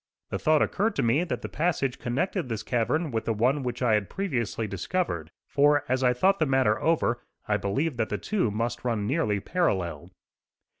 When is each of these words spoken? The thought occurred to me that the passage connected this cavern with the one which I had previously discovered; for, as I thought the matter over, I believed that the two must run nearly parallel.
The 0.31 0.39
thought 0.39 0.63
occurred 0.63 0.95
to 0.95 1.03
me 1.03 1.23
that 1.25 1.43
the 1.43 1.47
passage 1.47 1.99
connected 1.99 2.49
this 2.49 2.63
cavern 2.63 3.11
with 3.11 3.25
the 3.25 3.35
one 3.35 3.61
which 3.61 3.83
I 3.83 3.93
had 3.93 4.09
previously 4.09 4.65
discovered; 4.65 5.29
for, 5.45 5.83
as 5.87 6.03
I 6.03 6.11
thought 6.11 6.39
the 6.39 6.47
matter 6.47 6.81
over, 6.81 7.21
I 7.47 7.57
believed 7.57 7.97
that 7.97 8.09
the 8.09 8.17
two 8.17 8.49
must 8.49 8.83
run 8.83 9.05
nearly 9.05 9.39
parallel. 9.39 10.09